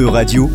[0.00, 0.48] E-Radio,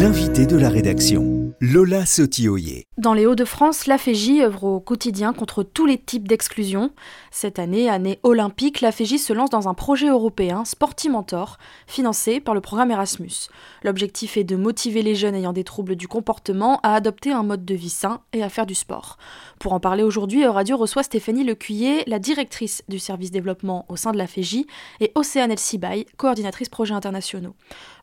[0.00, 1.54] l'invité de la rédaction.
[1.60, 2.89] Lola Sotioyer.
[3.00, 6.90] Dans les Hauts-de-France, la FEJ œuvre au quotidien contre tous les types d'exclusion.
[7.30, 11.56] Cette année, année olympique, la FEJ se lance dans un projet européen, Sportimentor,
[11.86, 13.48] financé par le programme Erasmus.
[13.84, 17.64] L'objectif est de motiver les jeunes ayant des troubles du comportement à adopter un mode
[17.64, 19.16] de vie sain et à faire du sport.
[19.58, 24.12] Pour en parler aujourd'hui, Radio reçoit Stéphanie Lecuyer, la directrice du service développement au sein
[24.12, 24.66] de la FEJ,
[25.00, 27.54] et Océane Elsibaï, coordinatrice projets internationaux.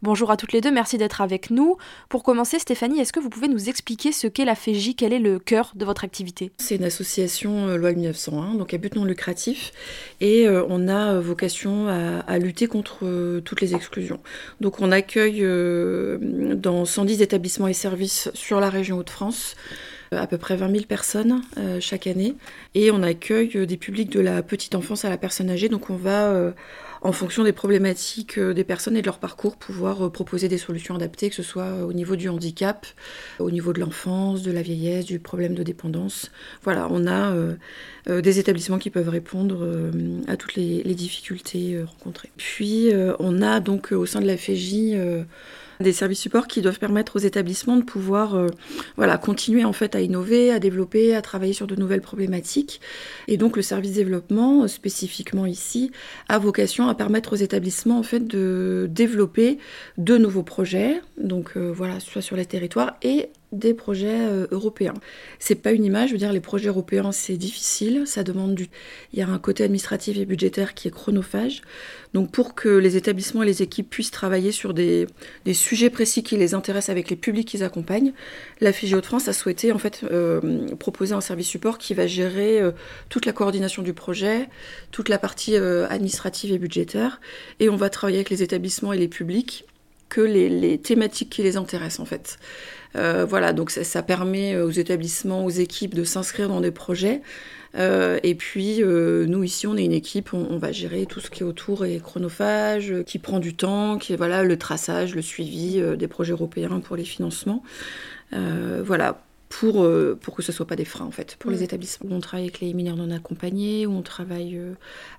[0.01, 1.77] Bonjour à toutes les deux, merci d'être avec nous.
[2.09, 4.55] Pour commencer, Stéphanie, est-ce que vous pouvez nous expliquer ce qu'est la
[4.95, 6.51] Quel est le cœur de votre activité?
[6.57, 9.71] C'est une association euh, loi 1901, donc à but non lucratif,
[10.21, 14.19] et euh, on a euh, vocation à, lutter contre toutes les exclusions.
[14.61, 15.43] Donc on accueille
[16.55, 19.55] dans 110 établissements et services sur la région Hauts-de-France
[20.11, 21.41] à peu près 20 000 personnes
[21.79, 22.35] chaque année.
[22.75, 25.69] Et on accueille des publics de la petite enfance à la personne âgée.
[25.69, 26.53] Donc on va
[27.01, 30.57] en fonction des problématiques euh, des personnes et de leur parcours, pouvoir euh, proposer des
[30.57, 32.85] solutions adaptées, que ce soit euh, au niveau du handicap,
[33.39, 36.31] au niveau de l'enfance, de la vieillesse, du problème de dépendance.
[36.63, 37.33] Voilà, on a
[38.07, 39.67] des établissements qui peuvent répondre
[40.27, 42.31] à toutes les, les difficultés rencontrées.
[42.37, 44.97] Puis on a donc au sein de la FEJ
[45.79, 48.47] des services supports qui doivent permettre aux établissements de pouvoir euh,
[48.95, 52.81] voilà, continuer en fait à innover, à développer, à travailler sur de nouvelles problématiques.
[53.27, 55.91] Et donc le service développement, euh, spécifiquement ici,
[56.29, 59.57] a vocation à permettre aux établissements en fait de développer
[59.97, 64.93] de nouveaux projets, donc euh, voilà, soit sur les territoires et des projets euh, européens.
[65.39, 68.67] C'est pas une image, je veux dire, les projets européens, c'est difficile, ça demande du.
[69.13, 71.61] Il y a un côté administratif et budgétaire qui est chronophage.
[72.13, 75.07] Donc, pour que les établissements et les équipes puissent travailler sur des,
[75.53, 78.11] sujets précis qui les intéressent avec les publics qu'ils accompagnent,
[78.59, 82.07] la FIGO de France a souhaité en fait euh, proposer un service support qui va
[82.07, 82.61] gérer
[83.09, 84.49] toute la coordination du projet,
[84.91, 87.21] toute la partie administrative et budgétaire,
[87.59, 89.65] et on va travailler avec les établissements et les publics
[90.09, 92.37] que les, les thématiques qui les intéressent en fait.
[92.95, 97.21] Euh, voilà, donc ça, permet euh, aux établissements, aux équipes de s'inscrire dans des projets.
[97.75, 101.43] Euh, et puis, nous, ici, on est une équipe, on, va gérer tout ce qui
[101.43, 105.81] est autour et chronophage, qui prend du temps, qui est voilà, le traçage, le suivi
[105.97, 107.61] des projets européens pour les financements.
[108.31, 109.87] voilà, pour,
[110.21, 112.15] pour que ce ne soit pas des freins en fait pour les établissements.
[112.15, 114.59] On travaille avec les mineurs non accompagnés, on travaille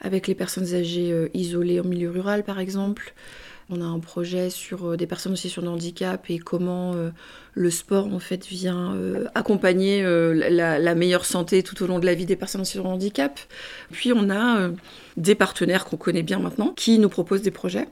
[0.01, 3.15] avec les personnes âgées isolées en milieu rural par exemple.
[3.71, 7.11] On a un projet sur euh, des personnes aussi sur le handicap et comment euh,
[7.53, 12.15] le sport en fait vient euh, accompagner la, meilleure santé tout au long de la
[12.15, 13.39] vie des personnes sur le handicap.
[13.91, 14.71] Puis on a
[15.17, 17.89] des partenaires qu'on connaît bien maintenant qui nous proposent des projets.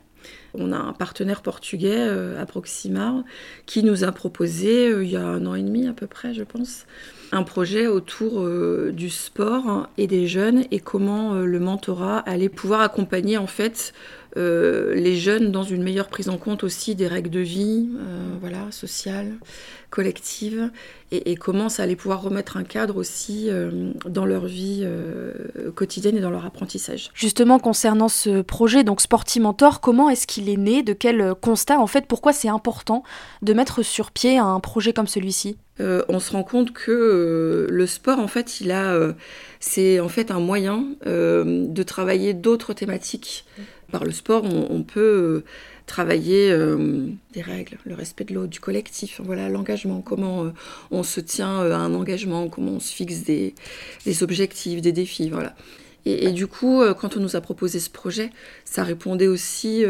[0.55, 2.01] On a un partenaire portugais,
[2.41, 3.23] Approximar,
[3.67, 6.43] qui nous a proposé, il y a un an et demi à peu près, je
[6.43, 6.87] pense,
[7.31, 8.49] un projet autour
[8.93, 13.93] du sport et des jeunes et comment le mentorat allait pouvoir accompagner en fait
[14.37, 18.37] euh, les jeunes dans une meilleure prise en compte aussi des règles de vie, euh,
[18.41, 19.33] voilà, sociales,
[19.89, 20.71] collectives,
[21.13, 24.87] et, comment ça allait pouvoir remettre un cadre aussi euh, dans leur vie
[25.75, 27.11] quotidienne et dans leur apprentissage.
[27.15, 30.83] Justement, concernant ce projet, donc Sportimentor, comment est-ce qu'il est né?
[30.83, 33.05] De quel constat, en fait, pourquoi c'est important
[33.43, 35.57] de mettre sur pied un projet comme celui-ci?
[35.79, 38.99] On se rend compte que le sport, en fait, il a,
[39.61, 43.45] c'est en fait un moyen de travailler d'autres thématiques
[43.91, 45.45] par le sport, on, peut euh,
[45.87, 50.51] travailler euh, des règles, le respect de l'autre, du collectif, voilà, l'engagement, comment euh,
[50.91, 53.55] on se tient à un engagement, comment on se fixe des,
[54.23, 55.55] objectifs, des défis, voilà.
[56.09, 58.31] Et, du coup, quand on nous a proposé ce projet,
[58.65, 59.85] ça répondait aussi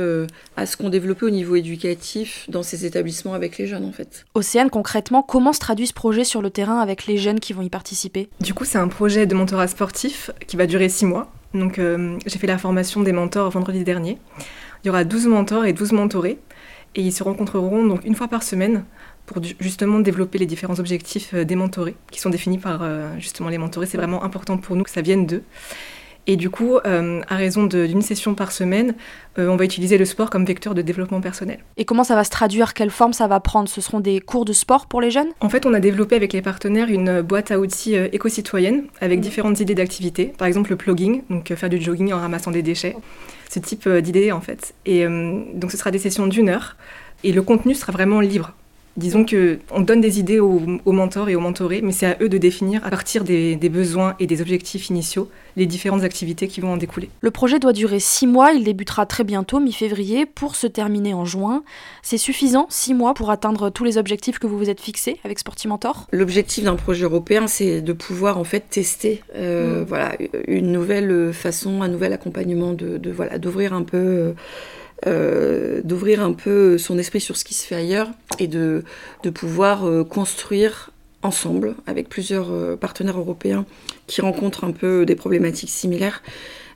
[0.56, 4.24] à ce qu'on développait au niveau éducatif dans ces établissements avec les jeunes, en fait.
[4.32, 7.60] Océane, concrètement, comment se traduit ce projet sur le terrain avec les jeunes qui vont
[7.60, 8.30] y participer?
[8.40, 11.30] Du coup, c'est un projet de mentorat sportif qui va durer six mois.
[11.58, 14.18] Donc euh, j'ai fait la formation des mentors vendredi dernier.
[14.84, 16.38] Il y aura 12 mentors et 12 mentorés.
[16.94, 18.84] Et ils se rencontreront donc une fois par semaine
[19.26, 23.48] pour justement développer les différents objectifs euh, des mentorés, qui sont définis par euh, justement
[23.48, 23.86] les mentorés.
[23.86, 25.42] C'est vraiment important pour nous que ça vienne d'eux.
[26.26, 28.94] Et du coup, euh, à raison d'une session par semaine,
[29.38, 31.60] euh, on va utiliser le sport comme vecteur de développement personnel.
[31.76, 32.74] Et comment ça va se traduire?
[32.74, 33.68] Quelle forme ça va prendre?
[33.68, 35.28] Ce seront des cours de sport pour les jeunes?
[35.41, 39.21] En fait, on a développé avec les partenaires une boîte à outils euh, éco-citoyenne avec
[39.21, 40.33] différentes idées d'activités.
[40.36, 42.97] Par exemple, le plugging, donc faire du jogging en ramassant des déchets.
[43.48, 44.74] Ce type d'idées, en fait.
[44.86, 46.77] Et donc, ce sera des sessions d'une heure.
[47.22, 48.53] Et le contenu sera vraiment libre.
[48.97, 52.28] Disons que on donne des idées aux, mentors et aux mentorés, mais c'est à eux
[52.28, 56.72] de définir à partir des, besoins et des objectifs initiaux les différentes activités qui vont
[56.72, 57.09] en découler.
[57.21, 61.25] Le projet doit durer six mois, il débutera très bientôt, mi-février, pour se terminer en
[61.25, 61.63] juin.
[62.03, 65.39] C'est suffisant, six mois, pour atteindre tous les objectifs que vous vous êtes fixés avec
[65.39, 69.84] Sportimentor L'objectif d'un projet européen, c'est de pouvoir en fait tester euh, mm.
[69.84, 70.13] voilà,
[70.47, 73.97] une nouvelle façon, un nouvel accompagnement, de, voilà, d'ouvrir un peu...
[73.97, 74.33] Euh,
[75.04, 78.83] d'ouvrir un peu son esprit sur ce qui se fait ailleurs et de,
[79.22, 80.91] de pouvoir construire
[81.22, 83.66] ensemble avec plusieurs partenaires européens
[84.07, 86.22] qui rencontrent un peu des problématiques similaires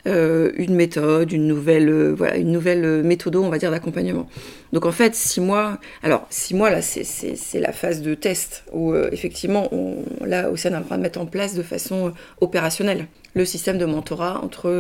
[0.07, 4.27] euh, une méthode, une nouvelle, euh, voilà, une nouvelle euh, méthode, on va dire, d'accompagnement.
[4.73, 8.95] Donc en fait, six mois, alors six mois, là, c'est la phase de test où
[8.95, 13.45] effectivement, on, là, Océane est en train de mettre en place de façon opérationnelle le
[13.45, 14.71] système de mentorat entre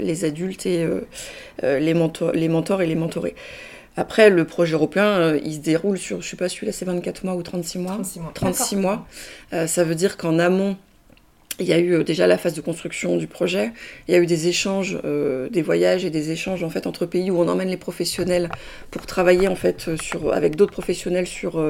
[0.00, 0.86] les adultes et
[1.62, 3.34] les, mentors, les mentors et les mentorés.
[3.96, 7.34] Après, le projet européen, il se déroule sur, je sais pas, celui-là, c'est 24 mois
[7.34, 7.92] ou 36 mois?
[7.92, 8.32] 36 mois.
[8.34, 9.06] 36 mois.
[9.66, 10.76] ça veut dire qu'en amont,
[11.60, 13.72] il y a eu euh, déjà la phase de construction du projet,
[14.08, 17.06] il y a eu des échanges, euh, des voyages et des échanges en fait entre
[17.06, 18.48] pays où on emmène les professionnels
[18.90, 21.62] pour travailler en fait euh, sur, avec d'autres professionnels sur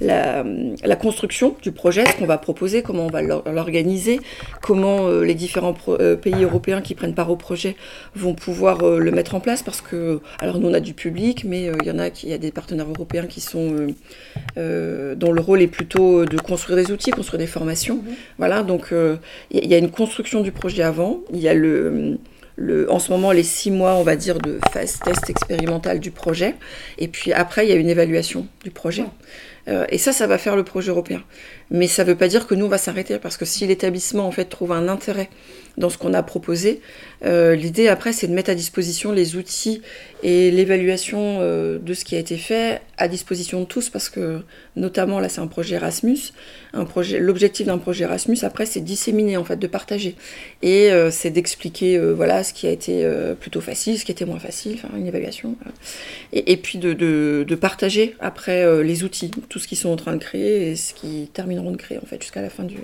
[0.00, 0.44] la,
[0.84, 4.20] la, construction du projet, ce qu'on va proposer, comment on va l'organiser,
[4.60, 7.76] comment les différents pays européens qui prennent part au projet
[8.14, 11.70] vont pouvoir le mettre en place parce que alors nous on a du public, mais
[11.80, 13.94] il y en a qui y a des partenaires européens qui sont
[14.56, 18.14] dont le rôle est plutôt de construire des outils, construire des formations, mmh.
[18.38, 18.92] voilà donc
[19.50, 22.18] il y a une construction du projet avant, il y a le,
[22.56, 26.10] le, en ce moment les six mois, on va dire, de phase test expérimentale du
[26.10, 26.54] projet,
[26.98, 29.04] et puis après, il y a une évaluation du projet.
[29.68, 31.22] Euh, et ça, ça va faire le projet européen.
[31.70, 34.26] Mais ça ne veut pas dire que nous, on va s'arrêter, parce que si l'établissement,
[34.26, 35.28] en fait, trouve un intérêt
[35.80, 36.80] dans ce qu'on a proposé,
[37.24, 39.82] euh, l'idée, après, c'est de mettre à disposition les outils
[40.22, 44.42] et l'évaluation euh, de ce qui a été fait à disposition de tous, parce que,
[44.76, 46.18] notamment, là, c'est un projet Erasmus.
[47.18, 50.14] L'objectif d'un projet Erasmus, après, c'est de disséminer, en fait, de partager.
[50.62, 53.08] Et c'est d'expliquer, voilà, ce qui a été
[53.40, 55.56] plutôt facile, ce qui était moins facile, une évaluation.
[56.32, 60.12] Et, puis de, de, de partager, après, les outils, tout ce qu'ils sont en train
[60.12, 62.76] de créer et ce qu'ils termineront de créer en fait jusqu'à la fin du.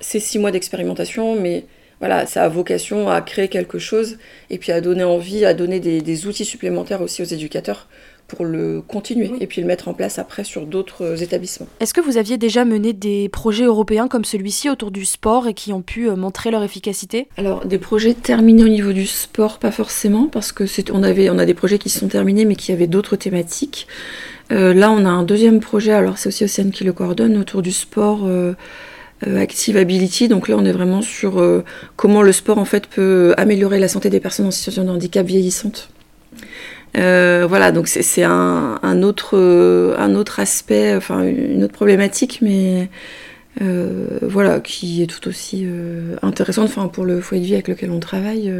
[0.00, 1.64] C'est six mois d'expérimentation, mais
[2.00, 4.18] voilà, ça a vocation à créer quelque chose
[4.50, 7.88] et puis à donner envie, à donner des, outils supplémentaires aussi aux éducateurs
[8.26, 11.66] pour le continuer et puis le mettre en place après sur d'autres établissements.
[11.80, 15.54] Est-ce que vous aviez déjà mené des projets européens comme celui-ci autour du sport et
[15.54, 17.28] qui ont pu euh, montrer leur efficacité?
[17.38, 21.38] Alors des projets terminés au niveau du sport, pas forcément, parce que on avait on
[21.38, 23.86] a des projets qui sont terminés mais qui avaient d'autres thématiques.
[24.50, 27.62] Euh, là, on a un deuxième projet, alors c'est aussi Océane qui le coordonne, autour
[27.62, 28.54] du sport euh, euh,
[29.26, 30.28] Active Ability.
[30.28, 31.42] Donc là, on est vraiment sur
[31.96, 35.26] comment le sport en fait peut améliorer la santé des personnes en situation de handicap
[35.26, 35.90] vieillissantes.
[36.94, 39.36] voilà, donc c'est un, un, autre,
[39.98, 42.88] un autre aspect, enfin une autre problématique, mais
[44.22, 45.66] voilà, qui est tout aussi
[46.22, 48.52] intéressante enfin, pour le foyer de vie avec lequel on travaille.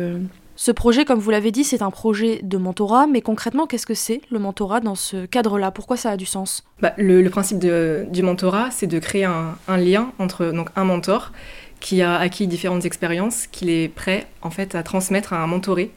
[0.60, 3.94] Ce projet, comme vous l'avez dit, c'est un projet de mentorat, mais concrètement, qu'est-ce que
[3.94, 5.70] c'est le mentorat dans ce cadre-là?
[5.70, 6.64] Pourquoi ça a du sens?
[6.82, 11.30] Bah, le, principe du mentorat, c'est de créer un, lien entre donc, un mentor
[11.78, 15.92] qui a acquis différentes expériences, qu'il est prêt en fait à transmettre à un mentoré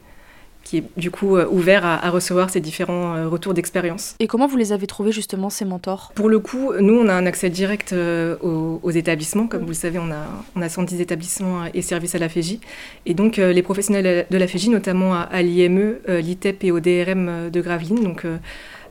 [0.62, 4.14] qui est du coup euh, ouvert à, recevoir ces différents euh, retours d'expérience.
[4.18, 6.12] Et comment vous les avez trouvés justement, ces mentors?
[6.14, 9.46] Pour le coup, nous, on a un accès direct euh, aux, établissements.
[9.46, 10.26] Comme vous le savez, on a,
[10.56, 12.58] on a 110 établissements et services à la FEJ.
[13.06, 17.60] Et donc, les professionnels de la FEJ, notamment à, l'IME, l'ITEP et au DRM de
[17.60, 18.26] Gravelines, donc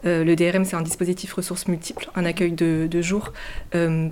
[0.04, 3.32] le DRM, c'est un dispositif ressources multiples, un accueil de, de jour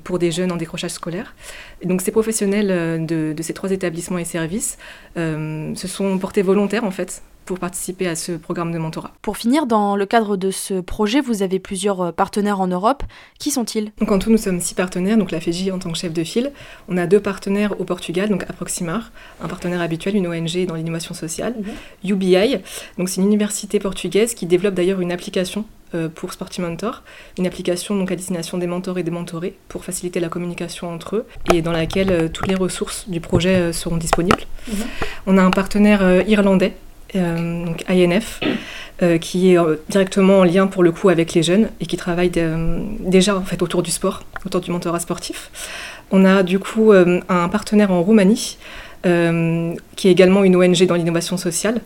[0.03, 1.33] pour des jeunes en décrochage scolaire.
[1.81, 4.77] Et donc ces professionnels de, de, ces trois établissements et services
[5.15, 9.11] se sont portés volontaires en fait pour participer à ce programme de mentorat.
[9.23, 13.01] Pour finir, dans le cadre de ce projet, vous avez plusieurs euh, partenaires en Europe.
[13.39, 13.91] Qui sont-ils?
[13.97, 16.23] Donc en tout, nous sommes six partenaires, donc la FEJ en tant que chef de
[16.23, 16.51] file.
[16.89, 21.15] On a deux partenaires au Portugal, donc Approximar, un partenaire habituel, une ONG dans l'innovation
[21.15, 21.55] sociale.
[22.03, 22.61] UBI, mhm.
[22.99, 25.65] donc c'est une université portugaise qui développe d'ailleurs une application
[25.95, 27.01] euh, pour Sporty Mentor,
[27.39, 31.15] une application donc à destination des mentors et des mentorés pour faciliter la communication entre
[31.15, 34.43] eux et dans laquelle euh, toutes les ressources du projet seront disponibles.
[34.67, 34.75] Mhm.
[35.25, 36.75] On a un partenaire irlandais
[37.13, 38.39] donc INF,
[39.01, 41.97] euh, qui est euh, directement en lien pour le coup avec les jeunes et qui
[41.97, 42.31] travaille
[42.99, 45.49] déjà en fait autour du sport, autour du mentorat sportif.
[46.11, 48.57] On a du coup un partenaire en Roumanie,
[49.03, 51.81] qui est également une ONG dans l'innovation sociale.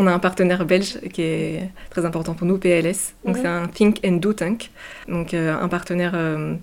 [0.00, 3.12] On a un partenaire belge qui est très important pour nous, PLS.
[3.26, 4.70] Donc c'est un Think and Do Tank.
[5.08, 6.54] Donc euh, un partenaire euh,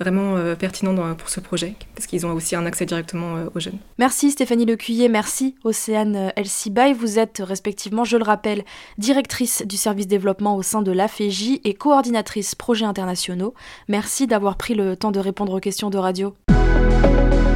[0.00, 3.76] vraiment euh, pertinent pour ce projet parce qu'ils ont aussi un accès directement aux jeunes.
[3.98, 6.94] Merci Stéphanie Lecuyer, merci Océane Elsibaï.
[6.94, 8.64] Vous êtes respectivement, je le rappelle,
[8.96, 13.52] directrice du service développement au sein de l'AFEJ et coordinatrice projets internationaux.
[13.88, 16.34] Merci d'avoir pris le temps de répondre aux questions de radio.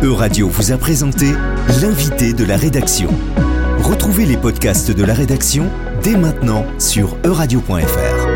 [0.02, 1.32] E-Radio vous a présenté
[1.80, 3.08] l'invité de la rédaction.
[4.00, 5.70] Retrouvez les podcasts de la rédaction
[6.02, 8.29] dès maintenant sur euradio.fr.